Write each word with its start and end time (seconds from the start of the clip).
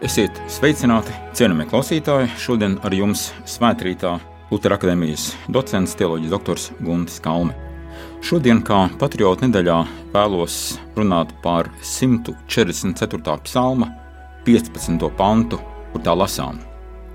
Esiet 0.00 0.38
sveicināti, 0.48 1.12
cienījamie 1.36 1.66
klausītāji! 1.68 2.30
Šodien 2.40 2.78
ar 2.88 2.94
jums 2.96 3.26
svētkrītā 3.44 4.14
Lutera 4.48 4.78
akadēmijas 4.78 5.26
docents, 5.52 5.92
teoloģijas 6.00 6.32
doktors 6.32 6.64
Guntis 6.80 7.18
Kalme. 7.20 7.52
Šodien, 8.24 8.62
kā 8.64 8.78
patriotu 8.96 9.44
nedēļā, 9.44 9.76
vēlos 10.14 10.56
runāt 10.96 11.34
par 11.44 11.68
144. 11.84 13.36
psalma 13.44 13.90
15. 14.48 15.04
pantu, 15.20 15.60
kur 15.92 16.06
tā 16.08 16.16
lasām: 16.16 16.62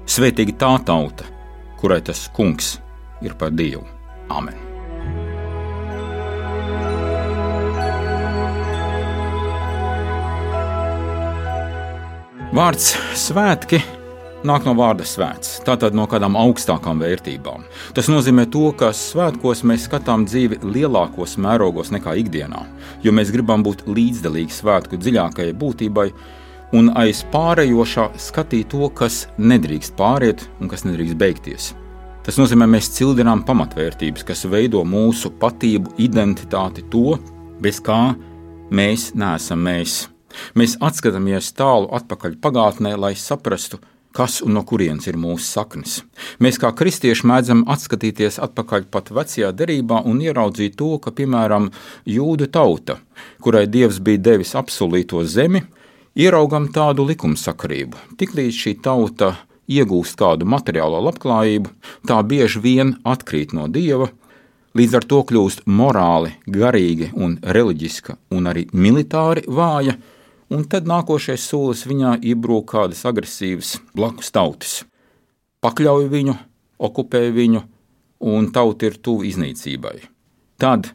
Svētīga 0.05 0.53
tā 0.61 0.71
tauta, 0.85 1.25
kurai 1.81 2.03
tas 2.05 2.27
kungs 2.37 2.75
ir 3.25 3.33
par 3.33 3.57
Dievu. 3.57 3.81
Amen! 4.29 4.64
Vārds 12.55 12.93
svētki 13.19 13.81
nāk 14.47 14.63
no 14.63 14.71
vārda 14.77 15.03
svēts, 15.03 15.57
tātad 15.67 15.95
no 15.97 16.05
kādām 16.07 16.37
augstākām 16.39 17.01
vērtībām. 17.03 17.65
Tas 17.97 18.07
nozīmē 18.07 18.45
to, 18.53 18.69
ka 18.79 18.93
svētkos 18.95 19.65
mēs 19.67 19.89
skatām 19.89 20.23
dzīvi 20.23 20.61
lielākos 20.63 21.33
mērogos 21.43 21.91
nekā 21.91 22.13
ikdienā, 22.21 22.61
jo 23.03 23.11
mēs 23.11 23.33
gribam 23.35 23.65
būt 23.65 23.83
līdzdalīgi 23.91 24.55
svētku 24.55 25.01
dziļākajai 25.01 25.57
būtībai 25.65 26.07
un 26.79 26.93
aiz 26.95 27.25
pārējošā 27.35 28.07
skatīt 28.29 28.71
to, 28.71 28.87
kas 29.03 29.25
nedrīkst 29.35 29.99
pāriet 29.99 30.47
un 30.61 30.71
kas 30.71 30.87
nedrīkst 30.87 31.19
beigties. 31.19 31.69
Tas 32.23 32.39
nozīmē, 32.39 32.71
mēs 32.71 32.93
cildinām 32.95 33.43
pamatvērtības, 33.43 34.23
kas 34.31 34.47
veido 34.47 34.87
mūsu 34.87 35.35
patību, 35.43 35.97
identitāti, 36.07 36.87
to, 36.87 37.19
bez 37.59 37.83
kā 37.83 38.03
mēs 38.71 39.11
neesam 39.11 39.67
mēs. 39.67 40.05
Mēs 40.55 40.77
atskatāmies 40.83 41.51
tālu 41.57 41.91
atpakaļ 41.95 42.39
pagātnē, 42.43 42.95
lai 42.99 43.13
saprastu, 43.19 43.79
kas 44.15 44.39
un 44.45 44.55
no 44.55 44.63
kurienes 44.63 45.07
ir 45.09 45.17
mūsu 45.19 45.43
saknes. 45.43 45.97
Mēs 46.39 46.59
kā 46.61 46.71
kristieši 46.71 47.27
mēdzam 47.27 47.65
atskatīties 47.71 48.39
atpakaļ 48.47 48.87
pat 48.91 49.11
vecajā 49.15 49.51
derībā 49.51 50.01
un 50.07 50.21
ieraudzīt 50.23 50.77
to, 50.79 50.95
ka, 51.03 51.11
piemēram, 51.15 51.69
jūda 52.07 52.47
tauta, 52.55 52.99
kurai 53.43 53.65
dievs 53.67 53.99
bija 53.99 54.23
devis 54.29 54.55
apsolīto 54.55 55.23
zemi, 55.27 55.65
ieraugam 56.15 56.69
tādu 56.71 57.07
likumsakarību. 57.11 58.15
Tiklīdz 58.19 58.61
šī 58.63 58.77
tauta 58.85 59.35
iegūst 59.67 60.15
kādu 60.19 60.47
materiālo 60.47 61.01
labklājību, 61.09 61.71
tā 62.07 62.21
bieži 62.23 62.61
vien 62.63 62.95
atkrīt 63.03 63.53
no 63.57 63.67
dieva, 63.67 64.09
līdz 64.75 64.99
ar 64.99 65.07
to 65.11 65.21
kļūst 65.27 65.65
morāli, 65.67 66.35
garīgi 66.47 67.11
un 67.15 67.37
reliģiska 67.41 68.17
un 68.35 68.51
arī 68.51 68.67
militāri 68.71 69.45
vāja 69.47 69.97
un 70.49 70.65
tad 70.69 70.89
nākošais 70.89 71.45
solis 71.45 71.85
viņā 71.87 72.17
iebrūk 72.25 72.67
kādas 72.73 73.05
agresīvas 73.07 73.77
blakus 73.95 74.31
tautas. 74.35 74.83
Pakļauj 75.65 76.09
viņu, 76.11 76.35
okupē 76.77 77.23
viņu, 77.33 77.63
un 78.25 78.51
tauta 78.53 78.89
ir 78.89 78.99
tuvu 79.01 79.25
iznīcībai. 79.29 79.97
Tad 80.61 80.91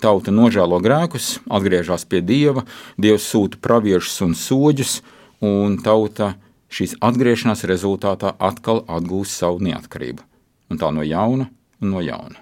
tauta 0.00 0.32
nožēlo 0.32 0.80
grēkus, 0.82 1.38
atgriežas 1.48 2.06
pie 2.08 2.20
dieva, 2.24 2.64
dievs 3.00 3.26
sūta 3.32 3.60
praviešus 3.60 4.20
un 4.26 4.36
soģus, 4.36 5.00
un 5.44 5.78
tauta 5.84 6.34
šīs 6.70 6.98
atgriešanās 7.02 7.64
rezultātā 7.68 8.34
atkal 8.38 8.84
atgūst 8.88 9.40
savu 9.40 9.64
neatkarību. 9.66 10.22
Un 10.70 10.78
tā 10.78 10.92
no 10.94 11.02
jauna 11.02 11.48
un 11.80 11.94
no 11.96 12.04
jauna. 12.04 12.38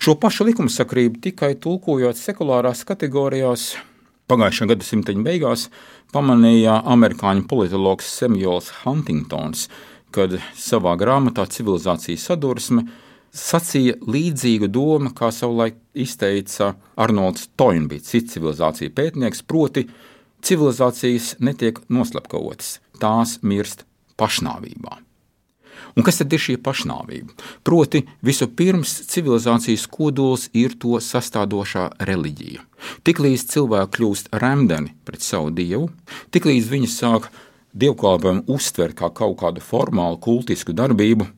Šo 0.00 0.16
pašu 0.16 0.46
likumsakrību 0.48 1.20
tikai 1.20 1.52
tulkojot 1.60 2.16
sekulārās 2.16 2.86
kategorijās, 2.88 3.74
Pagājušā 4.30 4.68
gadsimta 4.70 5.14
beigās 5.26 5.64
pamanīja 6.14 6.76
amerikāņu 6.92 7.48
politologs 7.50 8.12
Samuels 8.20 8.68
Huntingtons, 8.84 9.64
kad 10.14 10.36
savā 10.54 10.92
grāmatā 11.00 11.48
Civilizācijas 11.50 12.28
sadursme 12.30 12.84
sacīja 13.34 13.96
līdzīgu 14.06 14.70
domu, 14.70 15.10
kā 15.18 15.32
savulaik 15.34 15.80
izteica 15.98 16.76
Arnolds 16.94 17.48
Toinbits, 17.58 18.14
cits 18.14 18.36
civilizāciju 18.36 18.94
pētnieks, 18.94 19.42
proti, 19.42 19.88
civilizācijas 20.46 21.34
netiek 21.42 21.82
noslapkavotas, 21.90 22.78
tās 23.02 23.40
mirst 23.42 23.82
pašnāvībā. 24.20 25.09
Un 25.96 26.06
kas 26.06 26.20
tad 26.20 26.32
ir 26.32 26.42
šī 26.42 26.56
pašnāvība? 26.64 27.34
Proti, 27.66 28.04
vispirms 28.26 28.94
civilizācijas 29.10 29.86
kodols 29.90 30.48
ir 30.56 30.76
to 30.80 31.00
sastāvdošā 31.04 31.86
reliģija. 32.08 32.64
Tiklīdz 33.04 33.46
cilvēki 33.52 33.96
kļūst 33.98 34.30
remdeni 34.42 34.94
pret 35.04 35.24
savu 35.24 35.52
dievu, 35.54 35.90
tiklīdz 36.34 36.70
viņi 36.72 36.90
sāk 36.90 37.30
dievkalpojumu 37.76 38.46
uztvert 38.50 38.98
kā 38.98 39.10
kaut 39.14 39.38
kādu 39.42 39.62
formālu, 39.64 40.20
kultisku 40.22 40.74
darbību, 40.76 41.28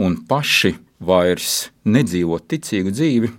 un 0.00 0.18
paši 0.28 0.74
vairs 1.00 1.70
nedzīvo 1.88 2.40
ticīgu 2.50 2.92
dzīvi, 2.96 3.32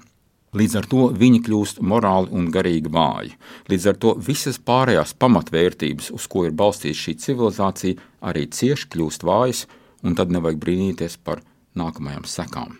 Līdz 0.51 0.73
ar 0.75 0.87
to 0.91 1.05
viņi 1.15 1.37
kļūst 1.45 1.77
morāli 1.87 2.27
un 2.35 2.49
garīgi 2.51 2.89
vāji. 2.91 3.37
Līdz 3.71 3.85
ar 3.87 3.99
to 4.03 4.09
visas 4.19 4.57
pārējās 4.59 5.13
pamatvērtības, 5.23 6.09
uz 6.11 6.25
ko 6.27 6.43
ir 6.43 6.51
balstīta 6.59 6.99
šī 6.99 7.13
civilizācija, 7.23 8.07
arī 8.27 8.49
cieši 8.51 8.89
kļūst 8.91 9.23
vājas, 9.23 9.61
un 10.03 10.15
tad 10.17 10.31
nevajag 10.33 10.59
brīnīties 10.61 11.17
par 11.23 11.43
nākamajām 11.77 12.25
sekām. 12.27 12.77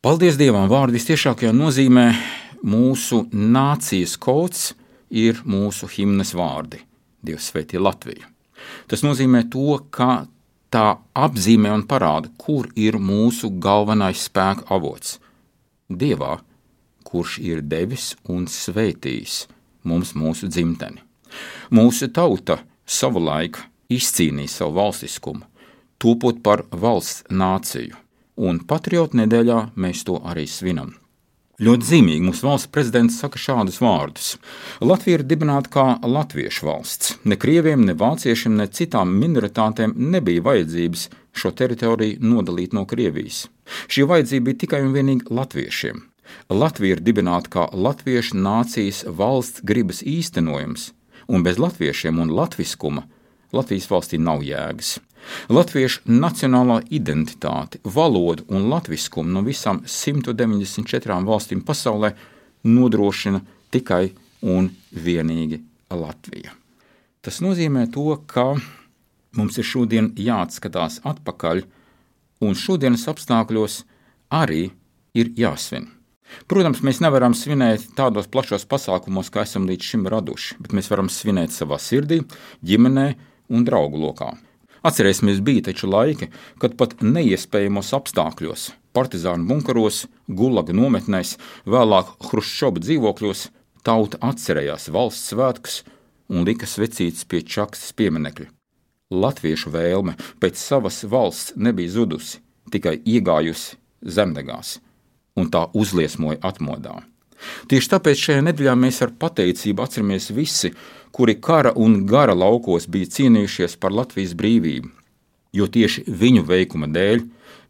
Paldies 0.00 0.38
Dievam! 0.40 0.68
Vārdu 0.70 0.96
visciešākajā 0.96 1.52
nozīmē 1.52 2.06
mūsu 2.64 3.26
nācijas 3.32 4.16
kods 4.16 4.70
ir 5.10 5.42
mūsu 5.44 5.90
himnas 5.92 6.32
vārdi. 6.36 6.80
Dievs 7.20 7.50
svētī 7.50 7.80
Latviju. 7.80 8.24
Tas 8.88 9.02
nozīmē 9.04 9.44
to, 9.52 9.76
ka 9.92 10.24
tā 10.72 10.86
apzīmē 11.16 11.72
un 11.74 11.84
parāda, 11.88 12.30
kur 12.40 12.70
ir 12.78 12.96
mūsu 12.96 13.50
galvenais 13.60 14.24
spēka 14.28 14.68
avots. 14.72 15.18
Dievā, 15.90 16.38
kurš 17.04 17.38
ir 17.42 17.60
devis 17.66 18.14
un 18.30 18.46
svētījis 18.48 19.42
mums 19.84 20.14
mūsu 20.14 20.48
dzimteni. 20.48 21.02
Mūsu 21.74 22.10
tauta 22.14 22.60
savulaik 22.86 23.58
izcīnīja 23.90 24.54
savu 24.54 24.78
valstiskumu, 24.78 25.44
topot 26.00 26.40
par 26.42 26.64
valsts 26.72 27.26
nāciju. 27.30 27.98
Un 28.40 28.62
patriotu 28.64 29.20
nedēļā 29.20 29.60
mēs 29.76 30.02
to 30.08 30.16
arī 30.24 30.46
svinam. 30.48 30.94
Ļoti 31.60 31.84
zīmīgi 31.84 32.24
mūsu 32.24 32.46
valsts 32.46 32.70
prezidents 32.72 33.18
saka 33.20 33.36
šādus 33.36 33.82
vārdus: 33.84 34.28
Latvija 34.80 35.18
ir 35.18 35.24
dibināta 35.28 35.68
kā 35.74 35.84
latviešu 36.00 36.64
valsts. 36.64 37.18
Ne 37.28 37.36
krieviem, 37.36 37.84
ne 37.84 37.92
vāciešiem, 37.92 38.54
ne 38.56 38.64
citām 38.78 39.12
minoritātēm 39.20 39.92
nebija 40.14 40.46
vajadzības 40.46 41.02
šo 41.36 41.52
teritoriju 41.60 42.16
nodalīt 42.24 42.72
no 42.72 42.86
Krievijas. 42.88 43.42
Šī 43.92 44.08
vajadzība 44.08 44.48
bija 44.48 44.60
tikai 44.64 44.80
un 44.86 44.96
vienīgi 44.96 45.28
latviešiem. 45.28 46.00
Latvija 46.48 46.96
ir 46.96 47.04
dibināta 47.04 47.52
kā 47.52 47.68
latviešu 47.76 48.40
nācijas 48.40 49.04
valsts 49.04 49.60
gribas 49.66 50.00
īstenojums, 50.00 50.94
un 51.28 51.44
bez 51.44 51.60
latviešiem 51.60 52.24
un 52.24 52.32
latviskuma 52.40 53.04
Latvijas 53.52 53.88
valstī 53.90 54.18
nav 54.22 54.44
jēgas. 54.46 55.00
Latviešu 55.52 56.04
nacionālā 56.10 56.80
identitāte, 56.90 57.80
valoda 57.84 58.44
un 58.48 58.68
latviskumu 58.72 59.30
no 59.36 59.44
visām 59.46 59.82
194 59.86 61.20
valstīm 61.26 61.62
pasaulē 61.66 62.14
nodrošina 62.64 63.42
tikai 63.70 64.10
un 64.42 64.70
vienīgi 64.92 65.60
Latvija. 65.90 66.54
Tas 67.20 67.40
nozīmē 67.44 67.86
to, 67.92 68.14
ka 68.26 68.54
mums 69.36 69.58
ir 69.60 69.66
šodien 69.66 70.12
jāatskatās 70.16 71.00
atpakaļ, 71.06 71.62
un 72.40 72.56
šodienas 72.56 73.06
apstākļos 73.12 73.82
arī 74.32 74.70
ir 75.14 75.32
jāsvin. 75.36 75.90
Protams, 76.50 76.82
mēs 76.86 77.00
nevaram 77.02 77.34
svinēt 77.34 77.88
tādos 77.98 78.28
plašos 78.30 78.64
pasākumos, 78.70 79.32
kā 79.34 79.42
esam 79.42 79.66
līdz 79.66 79.88
šim 79.92 80.06
raduši, 80.10 80.60
bet 80.62 80.74
mēs 80.78 80.90
varam 80.92 81.10
svinēt 81.10 81.54
savā 81.54 81.78
sirdī, 81.82 82.20
ģimenē 82.62 83.06
un 83.50 83.66
draugu 83.66 83.98
lokā. 83.98 84.30
Atcerēsimies, 84.80 85.42
bija 85.44 85.66
taču 85.68 85.90
laiki, 85.92 86.30
kad 86.60 86.76
pat 86.80 87.02
neiespējamos 87.04 87.92
apstākļos, 87.98 88.70
partizānu 88.96 89.44
bunkaros, 89.50 90.06
gulaga 90.26 90.72
nometnēs, 90.76 91.34
vēlāk 91.68 92.14
Hruščova 92.30 92.80
dzīvokļos, 92.80 93.48
tauta 93.84 94.20
atcerējās 94.30 94.88
valsts 94.94 95.34
svētkus 95.34 95.82
un 96.32 96.48
lika 96.48 96.68
svecītas 96.68 97.26
pie 97.28 97.42
čakstas 97.44 97.92
pieminekļa. 97.98 98.48
Latviešu 99.10 99.72
vēlme 99.74 100.16
pēc 100.40 100.56
savas 100.56 101.02
valsts 101.04 101.56
nebija 101.60 101.92
zudusi, 101.98 102.40
tikai 102.72 103.00
iegājusi 103.04 103.76
zemdegās, 104.00 104.78
un 105.36 105.50
tā 105.52 105.66
uzliesmoja 105.76 106.40
atmodā. 106.46 107.00
Tieši 107.70 107.90
tāpēc 107.94 108.24
šajā 108.24 108.44
nedēļā 108.46 108.76
mēs 108.78 109.00
ar 109.04 109.12
pateicību 109.20 109.84
atceramies 109.84 110.30
visi, 110.36 110.72
kuri 111.14 111.36
kara 111.40 111.72
un 111.76 112.04
gara 112.06 112.34
laukos 112.36 112.88
bija 112.90 113.10
cīnījušies 113.16 113.76
par 113.80 113.94
Latvijas 113.96 114.36
brīvību, 114.38 114.90
jo 115.56 115.66
tieši 115.66 116.06
viņu 116.06 116.46
veikuma 116.48 116.90
dēļ 116.90 117.24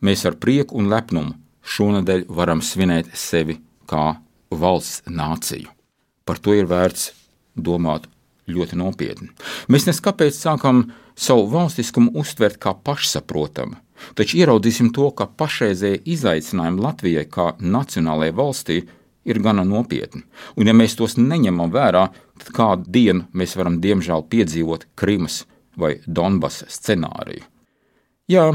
mēs 0.04 0.26
ar 0.28 0.36
prieku 0.42 0.78
un 0.80 0.90
lepnumu 0.92 1.36
šonadēļ 1.64 2.26
varam 2.28 2.62
svinēt 2.64 3.12
sevi 3.16 3.60
kā 3.90 4.14
valsts 4.50 5.04
nāciju. 5.08 5.70
Par 6.24 6.38
to 6.38 6.54
ir 6.54 6.68
vērts 6.70 7.10
domāt 7.56 8.06
ļoti 8.50 8.78
nopietni. 8.78 9.30
Mēs 9.70 9.86
neskapēc 9.88 10.36
sākam 10.36 10.88
savu 11.18 11.46
valstiskumu 11.52 12.12
uztvert 12.18 12.58
kā 12.62 12.74
pašsaprotamu, 12.74 13.78
taču 14.18 14.40
ieraudzīsim 14.40 14.90
to, 14.96 15.10
ka 15.14 15.28
pašreizējie 15.28 16.02
izaicinājumi 16.14 16.84
Latvijai 16.84 17.26
kā 17.30 17.52
nacionālajai 17.60 18.36
valstī 18.36 18.80
ir 19.24 19.40
gana 19.42 19.64
nopietni. 19.64 20.22
Un, 20.56 20.68
ja 20.68 20.74
mēs 20.76 20.96
tos 20.98 21.16
neņemam 21.20 21.72
vērā, 21.74 22.06
tad 22.40 22.52
kādu 22.56 22.90
dienu 22.92 23.26
mēs 23.36 23.56
varam 23.58 23.80
diemžēl 23.82 24.26
piedzīvot 24.32 24.88
Krimas 24.98 25.44
vai 25.80 25.98
Donbasa 26.06 26.68
scenāriju. 26.70 27.44
Jā, 28.30 28.46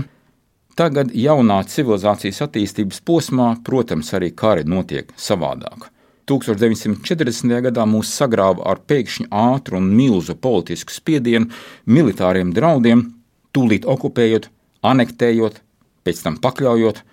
tagad 0.80 1.12
jaunā 1.16 1.60
civilizācijas 1.68 2.42
attīstības 2.46 3.02
posmā, 3.06 3.56
protams, 3.66 4.14
arī 4.16 4.32
kari 4.36 4.66
notiek 4.68 5.12
savādāk. 5.20 5.90
1940. 6.26 7.52
gadā 7.68 7.84
mūs 7.86 8.10
sagrāva 8.18 8.64
ar 8.72 8.80
pēkšņi 8.90 9.28
ātru 9.30 9.78
un 9.78 9.92
milzu 9.94 10.34
politisku 10.42 10.94
spiedienu, 10.96 11.52
militāriem 11.86 12.54
draudiem, 12.56 13.04
tūlīt 13.54 13.86
okupējot, 13.86 14.50
anektējot, 14.86 15.60
pēc 16.06 16.24
tam 16.26 16.40
pakļaujot 16.42 17.04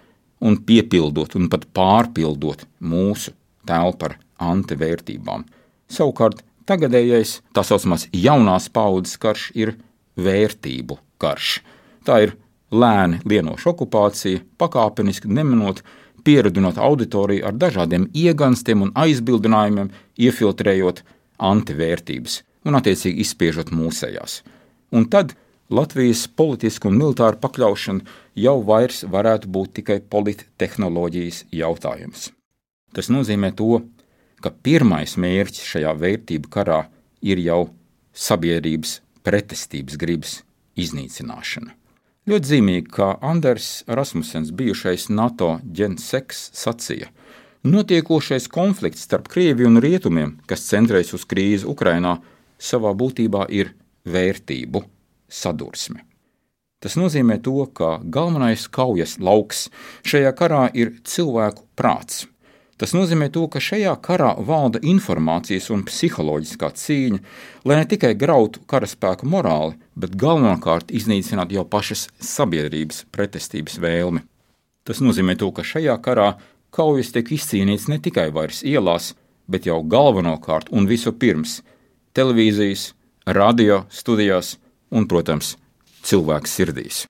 un 0.49 0.57
piepildot 0.67 1.37
un 1.39 1.51
pat 1.53 1.69
pārpildot 1.77 2.65
mūsu 2.81 3.35
telpu 3.69 4.11
ar 4.11 4.19
antivērtībām. 4.53 5.47
Savukārt 5.93 6.43
tagadējais, 6.69 7.41
tā 7.55 7.65
saucamās 7.67 8.09
jaunās 8.13 8.69
paudzes 8.73 9.19
karš, 9.21 9.51
ir 9.55 9.75
vērtību 10.17 10.99
karš. 11.23 11.59
Tā 12.07 12.21
ir 12.27 12.37
lēni 12.73 13.21
lienoša 13.29 13.73
okupācija, 13.73 14.43
pakāpeniski 14.59 15.31
nemanot, 15.31 15.83
pieredzinot 16.25 16.79
auditoriju 16.79 17.47
ar 17.49 17.59
dažādiem 17.59 18.09
ieganstiem 18.15 18.85
un 18.87 18.93
aizbildinājumiem, 18.99 19.91
iefiltrējot 20.23 21.03
antivērtības 21.43 22.43
un, 22.67 22.79
attiecīgi, 22.79 23.25
izspiežot 23.25 23.73
mūsējās. 23.75 24.43
Un 24.95 25.09
tad 25.11 25.35
Latvijas 25.73 26.27
politiska 26.37 26.91
un 26.91 26.99
militāra 27.01 27.39
pakļaušana 27.41 28.05
jau 28.45 28.59
vairs 28.69 29.03
varētu 29.09 29.49
būt 29.49 29.75
tikai 29.81 29.99
polittehnoloģijas 30.15 31.47
jautājums. 31.63 32.29
Tas 32.93 33.09
nozīmē 33.13 33.53
to, 33.57 33.83
ka 34.43 34.53
pirmais 34.53 35.17
mērķis 35.17 35.69
šajā 35.75 35.93
vērtību 35.99 36.51
karā 36.53 36.83
ir 37.25 37.41
jau 37.41 37.63
sabiedrības 38.13 38.99
pretestības 39.25 39.97
gribas 40.01 40.41
iznīcināšana. 40.77 41.73
Ļoti 42.29 42.49
zīmīgi, 42.53 42.91
ka 42.95 43.17
Anders 43.25 43.83
Rasmussens, 43.91 44.53
bijušais 44.55 45.09
NATO 45.11 45.57
ģenseks, 45.65 46.53
sacīja, 46.55 47.09
notiekošais 47.67 48.47
konflikts 48.53 49.03
starp 49.09 49.27
Krieviju 49.33 49.73
un 49.73 49.81
Rietumiem, 49.83 50.37
kas 50.47 50.69
centrējas 50.69 51.17
uz 51.19 51.27
krīzi 51.27 51.67
Ukrainā, 51.67 52.21
savā 52.63 52.93
būtībā 52.95 53.49
ir 53.51 53.73
vērtību 54.07 54.85
sadursme. 55.27 56.05
Tas 56.83 56.95
nozīmē 56.99 57.39
to, 57.43 57.57
ka 57.75 57.97
galvenais 58.03 58.69
kaujas 58.71 59.17
lauks 59.23 59.69
šajā 60.07 60.33
karā 60.39 60.65
ir 60.75 60.97
cilvēku 61.07 61.67
prāts, 61.79 62.27
Tas 62.81 62.95
nozīmē 62.97 63.29
to, 63.31 63.45
ka 63.53 63.61
šajā 63.63 63.93
karā 64.03 64.33
valda 64.43 64.81
informācijas 64.83 65.69
un 65.75 65.85
psiholoģiskā 65.87 66.73
cīņa, 66.83 67.21
lai 67.69 67.79
ne 67.79 67.87
tikai 67.89 68.15
grautu 68.19 68.63
karaspēku 68.67 69.29
morāli, 69.29 69.77
bet 69.95 70.17
galvenokārt 70.19 70.91
iznīcinātu 70.91 71.59
jau 71.59 71.67
pašas 71.69 72.09
sabiedrības 72.19 73.05
pretestības 73.15 73.79
vēlmi. 73.83 74.25
Tas 74.89 75.03
nozīmē 75.05 75.37
to, 75.39 75.53
ka 75.55 75.63
šajā 75.63 75.95
karā 76.03 76.33
kaujas 76.75 77.13
tiek 77.15 77.29
izcīnīts 77.37 77.87
ne 77.93 78.01
tikai 78.03 78.31
vairs 78.35 78.65
ielās, 78.67 79.13
bet 79.47 79.69
jau 79.69 79.83
galvenokārt 79.85 80.73
un 80.73 80.89
vispirms 80.91 81.61
televīzijas, 82.17 82.93
radio 83.27 83.85
studijās 83.93 84.57
un, 84.91 85.07
protams, 85.09 85.57
cilvēku 86.03 86.51
sirdīs. 86.51 87.05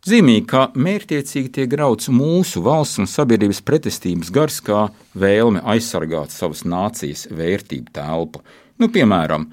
Zīmīgi, 0.00 0.46
ka 0.48 0.60
mērķiecīgi 0.80 1.50
tiek 1.52 1.66
grauds 1.68 2.08
mūsu 2.08 2.62
valsts 2.64 3.02
un 3.02 3.08
sabiedrības 3.10 3.58
pretestības 3.68 4.30
gars, 4.32 4.56
kā 4.64 4.86
vēlme 5.12 5.60
aizsargāt 5.74 6.32
savas 6.32 6.62
nācijas 6.64 7.26
vērtību 7.28 7.92
telpu. 7.92 8.40
Nu, 8.80 8.88
piemēram, 8.88 9.50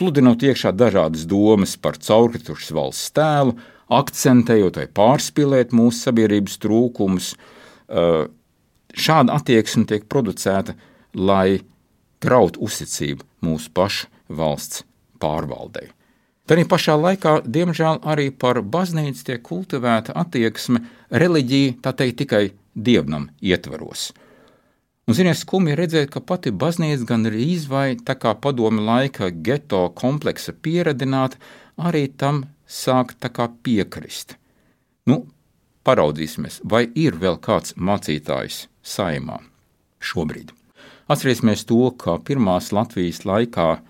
pludinot 0.00 0.40
iekšā 0.40 0.72
dažādas 0.72 1.26
domas 1.28 1.76
par 1.76 2.00
caurkritušas 2.00 2.72
valsts 2.72 3.12
tēlu, 3.12 3.58
akcentējot 3.92 4.80
vai 4.80 4.88
pārspīlēt 5.02 5.76
mūsu 5.76 6.06
sabiedrības 6.06 6.56
trūkumus. 6.64 7.34
Šāda 8.96 9.36
attieksme 9.36 9.84
tiek 9.84 10.08
producēta, 10.08 10.78
lai 11.12 11.60
grautu 12.24 12.64
uzticību 12.64 13.28
mūsu 13.44 13.68
pašu 13.76 14.08
valsts 14.32 14.86
pārvaldei. 15.20 15.90
Tajā 16.48 16.66
pašā 16.66 16.96
laikā, 16.98 17.34
diemžēl, 17.46 18.00
arī 18.02 18.30
par 18.30 18.62
baznīcu 18.62 19.26
tiek 19.26 19.42
kultivēta 19.46 20.16
attieksme 20.18 20.82
reliģija, 21.10 21.76
tā 21.84 21.92
teikt, 21.94 22.22
tikai 22.22 22.44
dievnam 22.74 23.28
ietvaros. 23.42 24.10
Un, 25.10 25.16
ziniet, 25.18 25.38
skumji 25.40 25.74
redzēt, 25.78 26.10
ka 26.14 26.22
pati 26.22 26.52
baznīca 26.54 27.06
gan 27.06 27.26
rīz 27.26 27.66
vai 27.70 27.96
tā 27.98 28.14
kā 28.14 28.34
padomi 28.38 28.82
laika 28.86 29.30
geto 29.30 29.88
kompleksa 29.98 30.54
pieradināta, 30.54 31.38
arī 31.78 32.06
tam 32.08 32.44
sāk 32.66 33.16
tā 33.18 33.30
piekrist. 33.62 34.36
Nu, 35.10 35.24
paraudzīsimies, 35.82 36.60
vai 36.64 36.86
ir 36.94 37.18
vēl 37.18 37.40
kāds 37.42 37.74
mācītājs 37.74 38.68
saimā 38.82 39.40
šobrīd. 39.98 40.52
Atcerēsimies 41.10 41.66
to, 41.66 41.90
ka 41.98 42.18
pirmās 42.22 42.70
Latvijas 42.70 43.24
laikā 43.26 43.80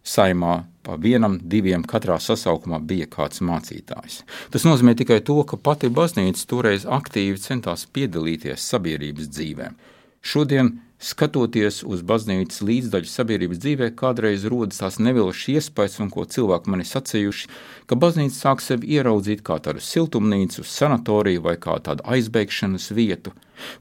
saimā 0.00 0.62
pa 0.84 0.98
vienam, 1.00 1.38
diviem 1.40 1.84
katrā 1.88 2.20
sasaukumā 2.20 2.80
bija 2.84 3.08
kāds 3.10 3.42
mācītājs. 3.44 4.22
Tas 4.52 4.66
nozīmē 4.68 4.94
tikai 4.98 5.20
to, 5.24 5.40
ka 5.48 5.56
pati 5.56 5.90
baznīca 5.92 6.46
toreiz 6.50 6.84
aktīvi 6.84 7.40
centās 7.40 7.86
piedalīties 7.90 8.68
sabiedrības 8.72 9.30
dzīvē. 9.32 9.70
Šodien, 10.24 10.70
skatoties 11.04 11.82
uz 11.84 12.00
baznīcas 12.06 12.62
līdzdaļu 12.64 13.10
sabiedrības 13.10 13.60
dzīvē, 13.60 13.90
kādreiz 13.98 14.46
rodas 14.48 14.80
tās 14.80 14.96
nevilšas 15.02 15.50
iespējas, 15.52 15.98
un 16.00 16.12
ko 16.12 16.24
cilvēki 16.24 16.72
man 16.72 16.84
ir 16.84 16.88
sacījuši, 16.88 17.50
ka 17.90 17.98
baznīca 18.00 18.36
sāk 18.38 18.64
sevi 18.64 18.94
ieraudzīt 18.96 19.44
kā 19.44 19.58
tādu 19.64 19.84
siltumnīcu, 19.84 20.64
sanatoriju 20.64 21.44
vai 21.44 21.58
kā 21.60 21.76
tādu 21.84 22.06
aizbēgšanas 22.16 22.88
vietu. 22.96 23.34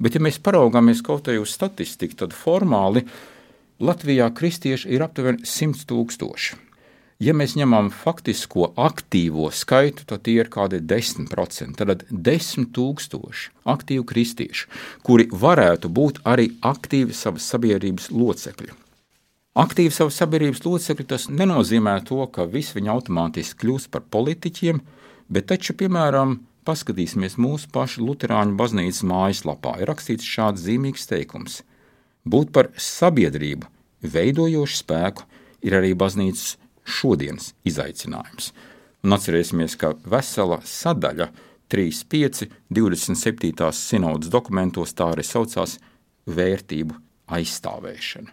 Bet, 0.04 0.18
ja 0.18 0.24
mēs 0.24 0.42
paraugāmies 0.44 1.04
kaut 1.06 1.32
vai 1.32 1.39
uz 1.39 1.56
statistiku, 1.56 2.20
tad 2.25 2.36
formāli 2.36 3.06
Latvijā 3.84 4.27
kristieši 4.36 4.92
ir 4.96 5.08
aptuveni 5.08 5.48
100 5.48 5.88
tūkstoši. 5.89 6.62
Ja 7.24 7.32
mēs 7.38 7.53
ņemam 7.56 7.88
faktisko 7.94 8.72
aktīvo 8.84 9.46
skaitu, 9.53 10.03
tad 10.10 10.25
tie 10.25 10.39
ir 10.42 10.50
kādi 10.51 10.82
10%. 10.84 11.75
Tad 11.80 12.06
10,000 12.10 13.44
aktīvu 13.74 14.06
kristiešu, 14.10 14.68
kuri 15.08 15.30
varētu 15.32 15.92
būt 15.94 16.24
arī 16.27 16.50
aktīvi 16.65 17.15
savas 17.15 17.46
sabiedrības 17.53 18.10
locekļi. 18.12 18.74
Aktīvi 19.63 19.94
savas 19.94 20.18
sabiedrības 20.20 20.63
locekļi 20.65 21.06
tas 21.13 21.30
nenozīmē 21.30 21.94
to, 22.10 22.18
ka 22.34 22.48
visi 22.50 22.75
viņi 22.80 22.92
automātiski 22.96 23.62
kļūst 23.62 23.92
par 23.94 24.03
politiķiem, 24.15 24.82
bet 25.30 25.48
taču, 25.53 25.77
piemēram, 25.80 26.39
paskatīsimies 26.68 27.38
mūsu 27.38 27.70
pašu 27.72 28.03
Lutāņu 28.08 28.58
baznīcas 28.60 29.03
mājaslapā, 29.08 29.77
ir 29.80 29.94
rakstīts 29.94 30.27
šāds 30.27 30.65
zīmīgs 30.65 31.08
teikums: 31.12 31.62
Būt 32.25 32.51
par 32.56 32.74
sabiedrību 32.75 33.70
veidojošu 34.01 34.82
spēku 34.82 35.30
ir 35.63 35.77
arī 35.80 35.94
baznīcas 35.96 36.58
šodienas 36.86 37.54
izaicinājums. 37.68 38.52
Un 39.04 39.16
atcerēsimies, 39.18 39.75
ka 39.80 39.94
vesela 40.08 40.62
sadaļa 40.63 41.30
3.5. 41.74 42.48
27. 42.70 43.72
sinodas 43.75 44.32
dokumentos 44.32 44.94
tā 44.96 45.10
arī 45.13 45.25
saucās 45.28 45.80
vērtību 46.30 46.96
aizstāvēšana. 47.34 48.32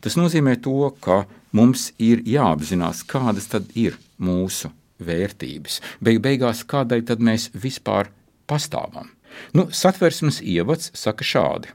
Tas 0.00 0.16
nozīmē 0.16 0.56
to, 0.64 0.90
ka 1.04 1.24
mums 1.56 1.90
ir 2.00 2.22
jāapzinās, 2.26 3.04
kādas 3.06 3.50
tad 3.52 3.68
ir 3.78 3.98
mūsu 4.18 4.70
vērtības. 5.00 5.80
Beig 6.00 6.20
beigās, 6.24 6.64
kādai 6.66 7.02
tad 7.06 7.22
mēs 7.24 7.50
vispār 7.54 8.10
pastāvam? 8.50 9.12
Nu, 9.54 9.68
satversmes 9.70 10.40
ievads 10.42 10.90
saka 10.96 11.26
šādi. 11.26 11.70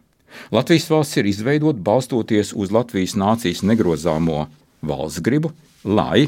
Latvijas 0.51 0.89
valsts 0.91 1.21
ir 1.21 1.29
izveidota 1.29 1.79
balstoties 1.79 2.51
uz 2.53 2.73
Latvijas 2.75 3.15
nācijas 3.15 3.63
negrozāmo 3.63 4.45
valsts 4.83 5.23
gribu, 5.23 5.53
lai 5.85 6.27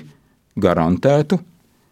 garantētu 0.56 1.40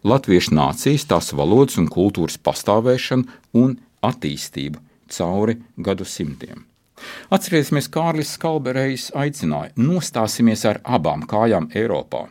latviešu 0.06 0.54
nācijas, 0.54 1.06
tās 1.10 1.32
valodas 1.34 1.78
un 1.82 1.90
kultūras 1.90 2.38
pastāvēšanu 2.38 3.26
un 3.58 3.76
attīstību 4.06 4.80
cauri 5.10 5.58
gadsimtiem. 5.76 6.64
Atcerieties, 7.30 7.90
Kārlis 7.92 8.32
Skalberejs 8.36 9.10
aicināja: 9.14 9.74
nostāsimies 9.76 10.64
ar 10.68 10.80
abām 10.84 11.26
kājām 11.28 11.68
Eiropā. 11.76 12.26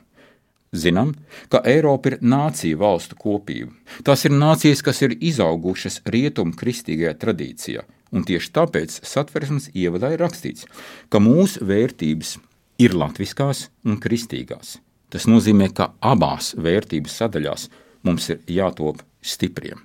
Zinām, 0.75 1.13
ka 1.47 1.61
Eiropa 1.63 2.11
ir 2.11 2.17
nācija 2.25 2.75
valstu 2.79 3.15
kopība. 3.19 3.71
Tās 4.03 4.25
ir 4.27 4.33
nācijas, 4.35 4.81
kas 4.83 4.99
ir 5.05 5.15
izaugušas 5.15 6.01
rietumu 6.11 6.55
kristīgajā 6.59 7.13
tradīcijā, 7.21 7.85
un 8.11 8.25
tieši 8.27 8.51
tāpēc 8.57 8.97
satversmes 9.07 9.69
ievadā 9.71 10.11
ir 10.15 10.25
rakstīts, 10.25 10.67
ka 11.07 11.21
mūsu 11.23 11.63
vērtības 11.63 12.35
ir 12.83 12.97
latviskās 12.97 13.69
un 13.85 14.01
kristīgās. 14.03 14.79
Tas 15.15 15.29
nozīmē, 15.31 15.69
ka 15.71 15.93
abās 16.03 16.49
vērtības 16.59 17.13
sadaļās 17.21 17.69
mums 18.03 18.25
ir 18.33 18.41
jātop 18.51 18.99
stipriem. 19.23 19.79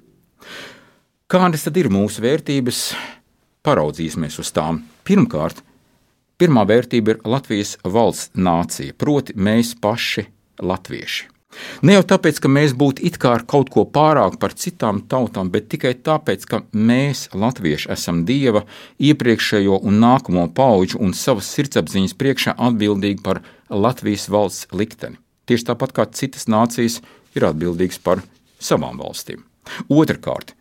Kādas 1.30 1.62
tad 1.68 1.76
ir 1.78 1.86
mūsu 1.94 2.24
vērtības? 2.24 2.80
Paraudzīsimies 3.62 4.40
uz 4.42 4.50
tām. 4.56 4.80
Pirmkārt, 5.06 5.60
pirmā 6.34 6.64
vērtība 6.66 7.14
ir 7.14 7.20
Latvijas 7.30 7.76
valsts 7.84 8.34
nācija, 8.34 8.96
proti, 8.98 9.38
mēs 9.38 9.76
paši, 9.78 10.26
latvieši. 10.58 11.28
Ne 11.86 11.94
jau 11.94 12.02
tāpēc, 12.16 12.42
ka 12.42 12.50
mēs 12.50 12.74
būtu 12.82 13.06
it 13.06 13.20
kā 13.22 13.36
ar 13.38 13.46
kaut 13.54 13.70
ko 13.70 13.86
pārāk 13.86 14.40
par 14.42 14.58
citām 14.58 15.04
tautām, 15.14 15.54
bet 15.54 15.70
tikai 15.70 15.94
tāpēc, 16.10 16.50
ka 16.50 16.64
mēs, 16.74 17.28
latvieši, 17.30 17.92
esam 17.94 18.24
Dieva 18.26 18.66
iepriekšējo 18.98 19.78
un 19.86 20.02
nākamo 20.02 20.48
pauģu 20.58 20.98
un 20.98 21.14
savas 21.14 21.54
sirdsapziņas 21.54 22.18
priekšā 22.18 22.58
atbildīgi 22.58 23.22
par 23.22 23.44
Latvijas 23.70 24.26
valsts 24.26 24.70
likteni. 24.74 25.19
Tieši 25.50 25.66
tāpat 25.66 25.90
kā 25.90 26.04
citas 26.14 26.46
nācijas 26.46 27.00
ir 27.34 27.48
atbildīgas 27.48 27.98
par 28.04 28.20
savām 28.62 29.00
valstīm. 29.02 29.40
Otrakārt, 29.90 30.52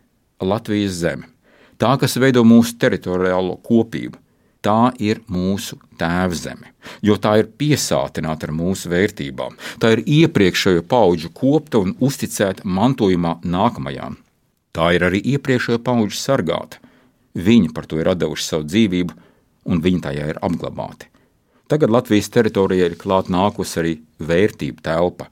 Latvijas 0.42 0.96
zeme. 0.98 1.28
Tā, 1.78 1.92
kas 2.00 2.18
veido 2.18 2.42
mūsu 2.42 2.74
teritoriālo 2.82 3.54
kopību, 3.62 4.18
tā 4.66 4.90
ir 4.98 5.22
mūsu 5.30 5.78
tēvzeme, 6.00 6.72
jo 7.06 7.14
tā 7.22 7.36
ir 7.40 7.52
piesātināta 7.60 8.48
ar 8.48 8.54
mūsu 8.56 8.90
vērtībām. 8.92 9.54
Tā 9.80 9.94
ir 9.94 10.02
iepriekšējo 10.04 10.82
pauģu 10.90 11.30
kopta 11.38 11.80
un 11.84 11.94
uzticēta 12.02 12.66
mantojumā 12.66 13.38
nākamajām. 13.46 14.18
Tā 14.76 14.90
ir 14.96 15.06
arī 15.06 15.22
iepriekšējo 15.36 15.80
pauģu 15.86 16.18
sargāta. 16.18 16.82
Viņi 17.38 17.70
par 17.74 17.86
to 17.86 18.02
ir 18.02 18.10
devuši 18.10 18.48
savu 18.48 18.66
dzīvību, 18.66 19.16
un 19.70 19.86
viņi 19.86 20.04
tajā 20.08 20.28
ir 20.34 20.42
apglabāti. 20.42 21.09
Tagad 21.70 21.92
Latvijas 21.94 22.26
teritorijā 22.34 22.88
ir 22.90 22.96
klāta 22.98 23.30
nākusi 23.30 23.76
arī 23.78 23.92
vērtību 24.18 24.82
telpa, 24.82 25.28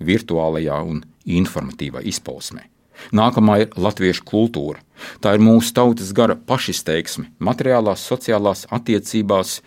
virtuālajā 0.00 0.78
un 0.88 1.02
informatīvā 1.28 2.00
izpausmē. 2.08 2.64
Nākamā 3.12 3.58
ir 3.64 3.74
latviešu 3.76 4.24
kultūra. 4.24 4.80
Tā 5.20 5.34
ir 5.36 5.42
mūsu 5.42 5.74
tautas 5.76 6.12
gara 6.16 6.36
pašizteiksme, 6.36 7.26
materiālās, 7.42 8.06
sociālās 8.08 8.64
attiecībās, 8.72 9.58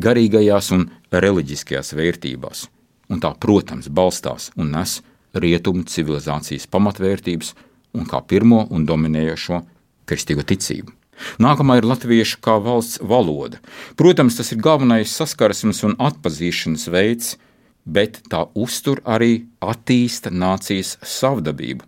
garīgajās 0.00 0.70
un 0.72 0.88
reliģiskajās 1.12 1.92
vērtībās. 1.98 2.66
Un 3.12 3.20
tā, 3.20 3.34
protams, 3.36 3.90
balstās 3.92 4.50
un 4.56 4.72
nes 4.72 5.00
rietumu 5.36 5.84
civilizācijas 5.90 6.68
pamatvērtības 6.70 7.54
un 7.98 8.08
kā 8.08 8.22
pirmo 8.24 8.64
un 8.70 8.86
dominējošo 8.88 9.60
kristīgo 10.08 10.46
ticību. 10.48 10.94
Nākamā 11.42 11.78
ir 11.80 11.88
latviešu 11.88 12.42
kā 12.44 12.58
valsts 12.62 13.00
valoda. 13.02 13.62
Protams, 13.96 14.38
tas 14.40 14.52
ir 14.52 14.62
galvenais 14.64 15.14
saskarsmes 15.14 15.84
un 15.86 15.96
atpazīšanas 16.02 16.86
veids, 16.90 17.34
bet 17.84 18.22
tā 18.32 18.46
uztur 18.54 19.02
arī 19.04 19.44
attīsta 19.62 20.32
nācijas 20.32 20.96
savdabību 21.02 21.84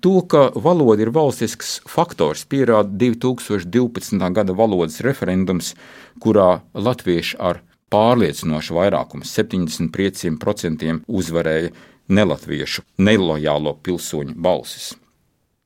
To, 0.00 0.20
ka 0.22 0.50
valoda 0.54 1.02
ir 1.04 1.12
valstisks 1.14 1.80
faktors, 1.90 2.44
pierāda 2.48 2.90
2012. 3.00 4.20
gada 4.32 4.54
valodas 4.56 5.00
referendums, 5.04 5.74
kurā 6.22 6.62
latvieši 6.74 7.38
ar 7.40 7.62
pārliecinošu 7.92 8.76
vairākumu, 8.76 9.26
75% 9.26 11.00
uzvarēja 11.06 11.72
nelatviešu, 12.06 12.84
nelojālo 12.98 13.76
pilsoņu 13.82 14.36
balsis. 14.36 14.94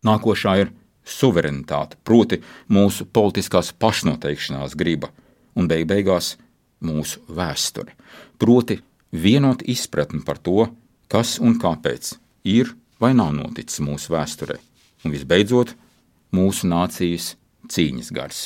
Nākošā 0.06 0.56
ir 0.62 0.70
suverenitāte, 1.06 1.98
proti, 2.04 2.40
mūsu 2.68 3.06
politiskās 3.06 3.72
pašnoteikšanās 3.72 4.76
griba 4.78 5.10
un 5.58 5.68
beig 5.70 5.86
beigās 5.90 6.36
mūsu 6.84 7.20
vēsture, 7.28 7.94
proti, 8.40 8.80
vienot 9.12 9.64
izpratni 9.68 10.22
par 10.24 10.38
to, 10.38 10.68
kas 11.10 11.38
un 11.42 11.58
kāpēc 11.60 12.14
ir 12.46 12.74
vai 13.00 13.12
nav 13.16 13.32
noticis 13.34 13.82
mūsu 13.82 14.14
vēsturē. 14.14 14.58
Un 15.04 15.14
visbeidzot, 15.14 15.72
mūsu 16.36 16.68
nācijas 16.70 17.34
cīņas 17.70 18.10
gars. 18.14 18.40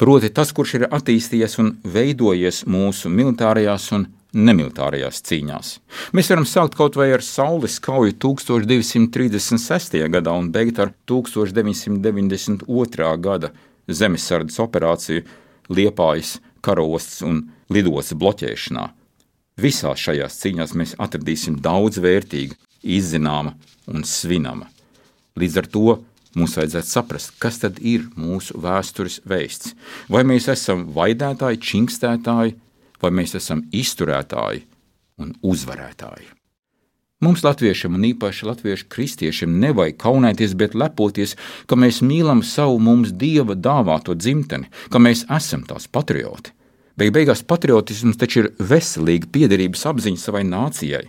Proti, 0.00 0.30
tas, 0.34 0.52
kurš 0.56 0.78
ir 0.78 0.86
attīstījies 0.88 1.58
un 1.62 1.74
veidojies 1.84 2.64
mūsu 2.70 3.12
militārajās 3.12 3.90
un 3.96 4.06
nemilitārajās 4.36 5.22
cīņās. 5.26 5.78
Mēs 6.16 6.30
varam 6.32 6.46
sākt 6.46 6.76
kaut 6.78 6.94
vai 6.98 7.08
ar 7.14 7.22
Saules 7.24 7.76
kauju 7.82 8.12
1236. 8.22 10.08
gadā 10.12 10.32
un 10.38 10.46
beigt 10.54 10.76
ar 10.82 10.90
1992. 11.10 13.10
gada 13.24 13.48
zemesardzes 13.90 14.58
operāciju 14.62 15.26
Liepājas 15.70 16.38
karostas 16.64 17.22
un 17.26 17.36
lidostas 17.70 18.18
bloķēšanā. 18.18 18.84
Visās 19.60 19.98
šajās 20.00 20.38
cīņās 20.40 20.72
mēs 20.78 20.96
atradīsim 20.98 21.60
daudz 21.62 22.00
vērtīgu, 22.02 22.54
izzināma 22.82 23.54
un 23.90 24.04
svinama. 24.08 24.66
Līdz 25.38 25.58
ar 25.60 25.66
to 25.70 25.98
mums 26.38 26.56
vajadzētu 26.58 26.88
saprast, 26.88 27.34
kas 27.42 27.60
tad 27.62 27.78
ir 27.82 28.06
mūsu 28.18 28.58
vēstures 28.62 29.20
veists. 29.28 29.74
Vai 30.08 30.22
mēs 30.26 30.48
esam 30.52 30.86
vaidētāji, 30.94 31.62
činkstētāji, 31.70 32.56
vai 33.02 33.12
mēs 33.14 33.36
esam 33.38 33.64
izturētāji 33.72 34.64
un 35.20 35.34
uzvarētāji. 35.42 36.30
Mums, 37.20 37.42
latviešiem, 37.44 37.98
un 37.98 38.06
īpaši 38.14 38.46
latviešu 38.48 38.86
kristiešiem, 38.88 39.58
nevajag 39.60 39.98
kaunēties, 40.00 40.54
bet 40.56 40.76
lepoties, 40.78 41.34
ka 41.68 41.76
mēs 41.76 42.00
mīlam 42.00 42.40
savu 42.46 42.78
mums 42.80 43.12
dieva 43.12 43.52
dāvāto 43.52 44.16
dzimteni, 44.16 44.70
ka 44.88 45.02
mēs 45.02 45.26
esam 45.28 45.66
tās 45.68 45.84
patrioti. 45.84 46.54
Beig 46.96 47.12
beigās 47.12 47.44
patriotisms 47.44 48.16
taču 48.20 48.44
ir 48.44 48.50
veselīga 48.56 49.28
piederības 49.32 49.84
apziņa 49.92 50.20
savai 50.20 50.46
nācijai. 50.48 51.06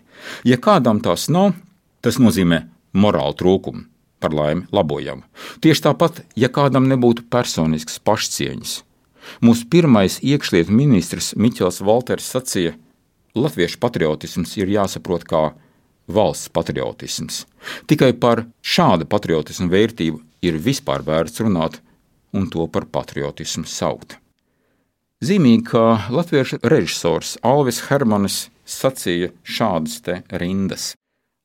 Ja 0.48 0.60
kādam 0.60 1.00
tās 1.03 1.29
nav, 1.31 1.55
Tas 2.01 2.17
nozīmē 2.17 2.63
morālu 2.98 3.36
trūkumu, 3.38 3.83
par 4.21 4.33
laimi 4.33 4.65
labojamu. 4.74 5.21
Tieši 5.62 5.86
tāpat, 5.86 6.24
ja 6.33 6.50
kādam 6.50 6.88
nebūtu 6.89 7.27
personisks 7.29 8.00
pašcieņas. 8.01 8.79
Mūsu 9.41 9.67
pirmais 9.69 10.19
iekšlietu 10.21 10.73
ministrs 10.73 11.33
Miķels 11.37 11.81
Valters 11.85 12.29
sacīja, 12.33 12.75
Latviešu 13.31 13.79
patriotisms 13.79 14.57
ir 14.59 14.71
jāsaprot 14.73 15.23
kā 15.23 15.53
valsts 16.11 16.49
patriotisms. 16.51 17.45
Tikai 17.87 18.11
par 18.19 18.43
šādu 18.59 19.07
patriotismu 19.07 19.69
vērtību 19.71 20.19
ir 20.43 20.57
vispār 20.59 21.05
vērts 21.07 21.39
runāt 21.39 21.79
un 22.35 22.49
to 22.51 22.67
par 22.67 22.89
patriotismu 22.91 23.63
saukt. 23.67 24.17
Zīmīgi, 25.21 25.63
ka 25.69 26.09
latviešu 26.09 26.59
režisors 26.65 27.35
Alvis 27.45 27.83
Hermanis 27.87 28.49
sacīja 28.65 29.29
šādas 29.45 29.99
te 30.01 30.21
rindas. 30.41 30.95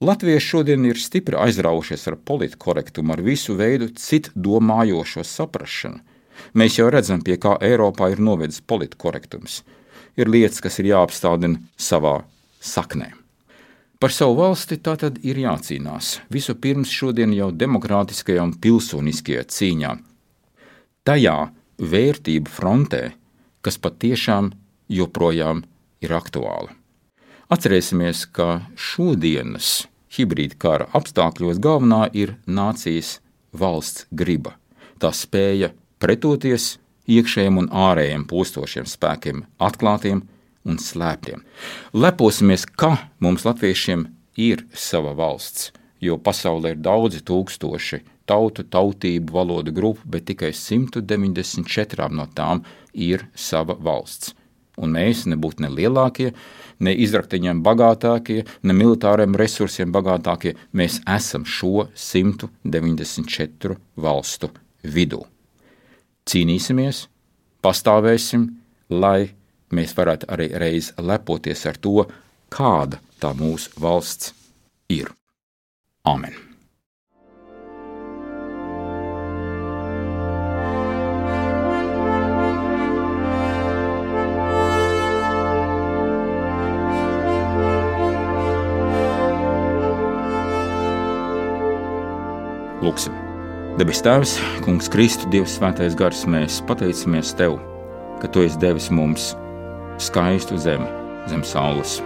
Latvieši 0.00 0.46
šodien 0.46 0.84
ir 0.88 0.98
stipri 1.00 1.36
aizraujušies 1.40 2.06
ar 2.10 2.16
politkorektumu, 2.28 3.12
ar 3.14 3.22
visu 3.24 3.54
veidu 3.56 3.90
citu 3.96 4.32
domājošo 4.34 5.24
saprāšanu. 5.24 6.00
Mēs 6.54 6.78
jau 6.78 6.88
redzam, 6.92 7.22
pie 7.22 7.36
kā 7.40 7.56
Eiropā 7.60 8.10
ir 8.12 8.22
novedis 8.22 8.60
politkorektums. 8.60 9.62
Ir 10.16 10.30
lietas, 10.32 10.62
kas 10.64 10.78
ir 10.80 10.90
jāapstādina 10.92 11.60
savā 11.76 12.22
saknē. 12.60 13.12
Par 14.00 14.12
savu 14.12 14.36
valsti 14.40 14.76
tā 14.84 14.96
tad 15.00 15.22
ir 15.24 15.38
jācīnās. 15.40 16.18
Vispirms 16.32 16.92
šodien 16.92 17.32
jau 17.32 17.48
demokrātiskajā 17.52 18.42
un 18.44 18.52
pilsoniskajā 18.60 19.46
cīņā. 19.48 19.92
Tajā 21.08 21.36
vērtību 21.80 22.52
frontē, 22.52 23.02
kas 23.64 23.80
patiešām 23.80 24.50
joprojām 24.92 25.64
ir 26.04 26.12
aktuāla. 26.12 26.74
Atcerēsimies, 27.52 28.26
ka 28.36 28.66
šodienas 28.76 29.86
hibrīda 30.16 30.58
kara 30.60 30.88
apstākļos 30.96 31.60
galvenā 31.62 32.06
ir 32.12 32.34
nācijas 32.46 33.20
valsts 33.56 34.06
griba. 34.10 34.56
Tā 35.00 35.12
spēja 35.14 35.72
pretoties 36.02 36.76
iekšējiem 37.06 37.60
un 37.62 37.68
ārējiem 37.70 38.26
postošiem 38.30 38.88
spēkiem, 38.90 39.44
atklātiem 39.62 40.22
un 40.66 40.80
slēptiem. 40.82 41.44
Leposimies, 41.94 42.66
ka 42.66 42.96
mums, 43.22 43.46
latviešiem, 43.46 44.08
ir 44.36 44.66
sava 44.74 45.14
valsts, 45.16 45.70
jo 46.02 46.18
pasaulē 46.18 46.74
ir 46.74 46.82
daudzi 46.82 47.22
tūkstoši 47.26 48.02
tautu, 48.26 48.66
tautību, 48.66 49.32
valodu 49.32 49.72
grupu, 49.72 50.02
bet 50.10 50.26
tikai 50.32 50.50
194 50.52 52.10
no 52.10 52.26
tām 52.34 52.64
ir 52.92 53.28
sava 53.34 53.78
valsts 53.78 54.34
un 54.76 54.92
mēs 54.96 55.24
nebūtu 55.30 55.64
ne 55.64 55.70
lielākie, 55.72 56.32
ne 56.84 56.92
izraktiņiem 57.06 57.62
bagātākie, 57.64 58.42
ne 58.62 58.76
militāriem 58.76 59.36
resursiem 59.38 59.92
bagātākie. 59.94 60.56
Mēs 60.76 61.00
esam 61.16 61.46
šo 61.48 61.88
194 61.94 63.78
valstu 63.96 64.52
vidū 64.84 65.24
cīnīsimies, 66.30 67.06
pastāvēsim, 67.64 68.48
lai 68.90 69.30
mēs 69.74 69.94
varētu 69.96 70.28
arī 70.32 70.50
reiz 70.58 70.92
lepoties 70.98 71.66
ar 71.70 71.78
to, 71.82 72.06
kāda 72.52 73.00
tā 73.22 73.32
mūsu 73.36 73.72
valsts 73.80 74.34
ir. 74.92 75.12
Amen! 76.06 76.34
Lūksim! 92.86 93.25
Debes 93.76 93.98
Tēvs, 94.00 94.38
Kungs, 94.64 94.86
Kristus, 94.88 95.28
Dievs, 95.28 95.58
Svētais 95.58 95.92
Gars, 95.92 96.22
mēs 96.32 96.62
pateicamies 96.64 97.34
Tev, 97.36 97.58
ka 98.22 98.28
Tu 98.32 98.46
esi 98.46 98.56
devis 98.56 98.86
mums 98.88 99.34
skaistu 100.00 100.56
zemi 100.56 100.86
zem 101.28 101.42
saules. 101.44 101.98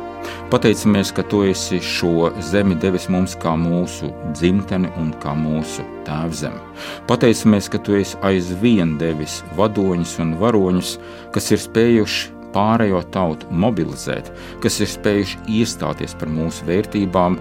Pateicamies, 0.51 1.13
ka 1.15 1.23
Tu 1.31 1.45
esi 1.53 1.79
šo 1.79 2.33
zemi 2.43 2.75
devis 2.83 3.07
mums 3.07 3.37
kā 3.39 3.53
mūsu 3.55 4.11
dzimteni 4.33 4.91
un 4.99 5.13
kā 5.23 5.37
mūsu 5.39 5.85
tēvzemi. 6.09 6.59
Pateicamies, 7.07 7.69
ka 7.71 7.79
Tu 7.79 8.01
esi 8.01 8.19
aizvien 8.27 8.97
devis 8.99 9.39
vadoņus 9.55 10.17
un 10.25 10.33
varoņus, 10.43 10.97
kas 11.31 11.53
ir 11.55 11.63
spējuši 11.69 12.33
pārējo 12.51 13.05
tautu 13.15 13.47
mobilizēt, 13.55 14.33
kas 14.59 14.81
ir 14.83 14.91
spējuši 14.91 15.39
iestāties 15.61 16.19
par 16.19 16.35
mūsu 16.35 16.67
vērtībām, 16.67 17.39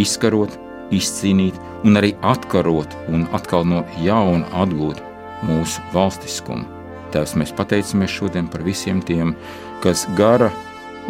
izkarot, 0.00 0.56
izcīnīt 0.94 1.58
un 1.86 1.98
arī 2.00 2.14
atkarot 2.26 2.94
un 3.12 3.26
atkal 3.36 3.66
no 3.68 3.84
jauna 4.02 4.48
atgūt 4.62 5.02
mūsu 5.48 5.82
valstiskumu. 5.94 6.66
Tēvs, 7.12 7.34
mēs 7.40 7.54
pateicamies 7.56 8.12
šodien 8.12 8.48
par 8.52 8.64
visiem 8.66 9.00
tiem, 9.00 9.32
kas 9.84 10.04
gara 10.18 10.50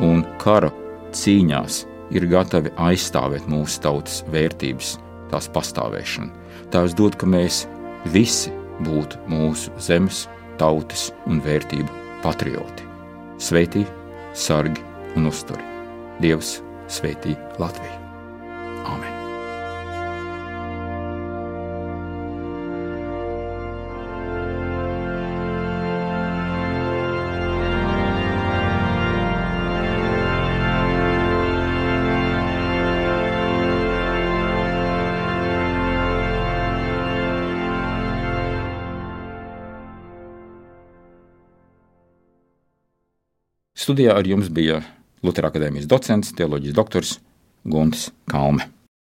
un 0.05 0.23
kara 0.43 0.71
cīņās 1.17 1.83
ir 2.15 2.29
gatavi 2.31 2.73
aizstāvēt 2.79 3.49
mūsu 3.51 3.83
tautas 3.85 4.23
vērtības, 4.33 4.97
tās 5.33 5.51
pastāvēšanu. 5.55 6.31
Tēvs 6.73 6.97
dod, 6.99 7.19
ka 7.19 7.27
mēs 7.27 7.65
visi 8.15 8.53
būtu 8.87 9.21
mūsu 9.31 9.75
zemes, 9.83 10.27
tautas 10.59 11.09
un 11.27 11.43
vērtību 11.45 12.03
patrioti. 12.23 12.87
Sveitī, 13.39 13.87
sargi 14.35 14.83
un 15.17 15.31
uzturi. 15.31 15.65
Dievs 16.23 16.59
sveitī 16.91 17.39
Latviju! 17.63 17.98
Studijā 43.89 44.19
ar 44.21 44.27
jums 44.29 44.51
bija 44.53 44.83
Lutera 45.25 45.49
akadēmijas 45.49 45.87
docents, 45.89 46.35
teoloģijas 46.37 46.75
doktors 46.77 47.13
Guntis 47.65 48.11
Kalme. 48.29 48.67